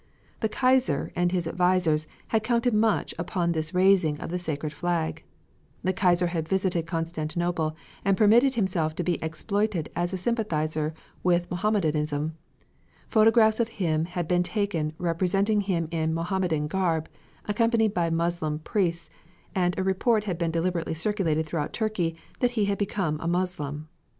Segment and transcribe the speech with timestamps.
[0.39, 5.23] The Kaiser, and his advisers, had counted much upon this raising of the sacred flag.
[5.83, 11.51] The Kaiser had visited Constantinople and permitted himself to be exploited as a sympathizer with
[11.51, 12.35] Mohammedanism.
[13.09, 17.07] Photographs of him had been taken representing him in Mohammedan garb,
[17.45, 19.07] accompanied by Moslem priests,
[19.53, 23.87] and a report had been deliberately circulated throughout Turkey that he had become a Moslem.